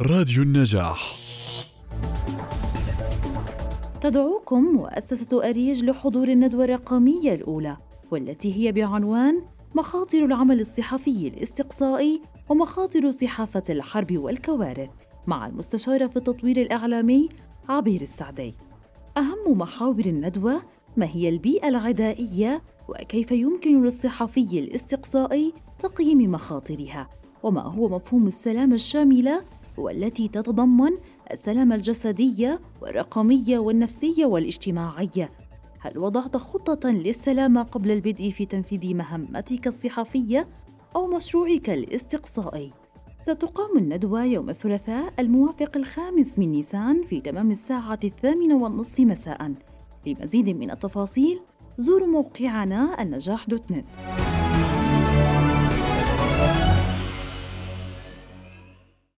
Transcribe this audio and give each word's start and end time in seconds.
راديو 0.00 0.42
النجاح 0.42 1.14
تدعوكم 4.02 4.64
مؤسسة 4.64 5.48
أريج 5.48 5.84
لحضور 5.84 6.28
الندوة 6.28 6.64
الرقمية 6.64 7.34
الأولى 7.34 7.76
والتي 8.10 8.54
هي 8.54 8.72
بعنوان 8.72 9.42
مخاطر 9.74 10.24
العمل 10.24 10.60
الصحفي 10.60 11.28
الاستقصائي 11.28 12.22
ومخاطر 12.48 13.10
صحافة 13.10 13.62
الحرب 13.70 14.18
والكوارث 14.18 14.90
مع 15.26 15.46
المستشارة 15.46 16.06
في 16.06 16.16
التطوير 16.16 16.56
الإعلامي 16.56 17.28
عبير 17.68 18.02
السعدي. 18.02 18.54
أهم 19.16 19.58
محاور 19.58 20.06
الندوة 20.06 20.62
ما 20.96 21.06
هي 21.06 21.28
البيئة 21.28 21.68
العدائية 21.68 22.62
وكيف 22.88 23.32
يمكن 23.32 23.84
للصحفي 23.84 24.58
الاستقصائي 24.58 25.52
تقييم 25.78 26.32
مخاطرها 26.32 27.08
وما 27.42 27.62
هو 27.62 27.88
مفهوم 27.88 28.26
السلامة 28.26 28.74
الشاملة 28.74 29.44
والتي 29.78 30.28
تتضمن 30.28 30.90
السلامة 31.30 31.74
الجسدية 31.74 32.60
والرقمية 32.82 33.58
والنفسية 33.58 34.26
والاجتماعية. 34.26 35.30
هل 35.80 35.98
وضعت 35.98 36.36
خطة 36.36 36.90
للسلامة 36.90 37.62
قبل 37.62 37.90
البدء 37.90 38.30
في 38.30 38.46
تنفيذ 38.46 38.94
مهمتك 38.94 39.66
الصحفية 39.66 40.48
أو 40.96 41.06
مشروعك 41.06 41.70
الاستقصائي؟ 41.70 42.72
ستقام 43.22 43.78
الندوة 43.78 44.24
يوم 44.24 44.50
الثلاثاء 44.50 45.12
الموافق 45.18 45.76
الخامس 45.76 46.38
من 46.38 46.52
نيسان 46.52 47.02
في 47.02 47.20
تمام 47.20 47.50
الساعة 47.50 48.00
الثامنة 48.04 48.62
والنصف 48.62 49.00
مساء. 49.00 49.54
لمزيد 50.06 50.48
من 50.48 50.70
التفاصيل 50.70 51.40
زوروا 51.78 52.08
موقعنا 52.08 53.02
النجاح 53.02 53.48
دوت 53.48 53.70
نت. 53.70 53.86